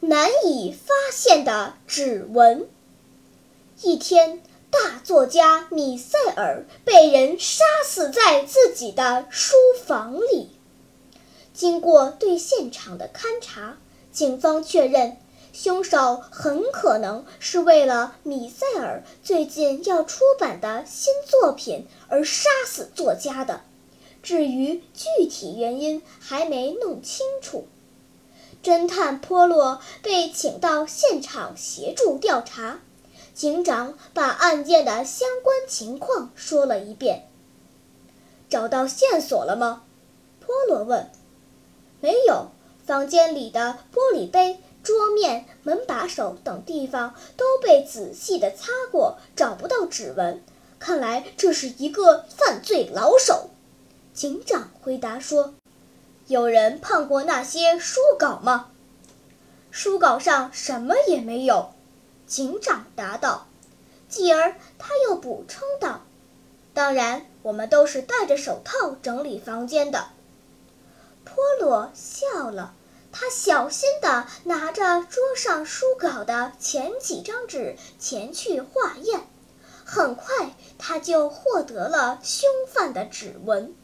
[0.00, 2.68] 难以发现的指纹。
[3.82, 10.50] 一天，大作家米塞尔被人杀死在自己的书房里。
[11.52, 13.78] 经过对现场的勘查，
[14.12, 15.16] 警方确认，
[15.52, 23.62] 凶手很可能是为了米塞尔最近要出版的新作品而杀死作家的。
[24.22, 27.66] 至于具体原因，还没弄清楚。
[28.62, 32.80] 侦探波洛被请到现场协助调查，
[33.34, 37.28] 警长把案件的相关情况说了一遍。
[38.48, 39.84] 找到线索了吗？
[40.40, 41.10] 波洛问。
[42.00, 42.48] 没有，
[42.84, 50.42] 房间里的玻璃杯、桌面、门把手等地方都被仔细的擦过，找不到指纹。
[50.78, 53.50] 看来这是一个犯罪老手。
[54.14, 55.54] 警长回答说。
[56.28, 58.70] 有人碰过那些书稿吗？
[59.70, 61.72] 书稿上什么也没有。
[62.26, 63.46] 警长答道。
[64.10, 66.02] 继而他又补充道
[66.74, 70.08] ：“当然，我们都是戴着手套整理房间的。”
[71.24, 72.74] 波罗笑了，
[73.10, 79.26] 他小心地拿着桌上书稿的前几张纸前去化验，
[79.86, 83.74] 很快他就获得了凶犯的指纹。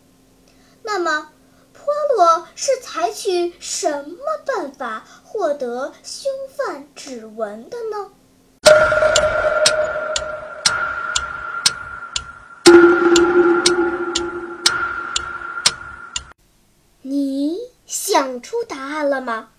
[0.83, 1.31] 那么？
[1.75, 8.13] 波罗是采取什么办法获得凶犯指纹的呢？
[17.03, 19.51] 你想出答案了吗？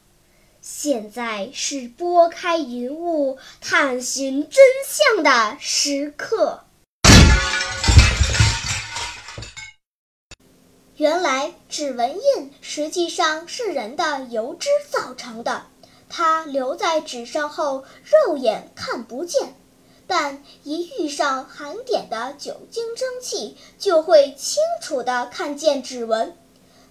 [0.61, 6.64] 现在是拨开云雾探寻真相的时刻。
[10.97, 15.65] 原来指纹印实际上是人的油脂造成的，
[16.07, 19.55] 它留在纸上后肉眼看不见，
[20.07, 26.37] 但一遇上含碘的酒精蒸汽，就会清楚地看见指纹。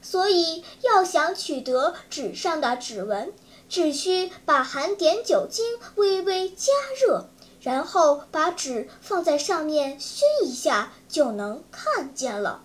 [0.03, 3.33] 所以要想取得纸上的指纹，
[3.71, 5.65] 只需把含碘酒精
[5.95, 7.31] 微微加热，
[7.63, 12.65] 然后把纸放在上面熏一下，就能看见了。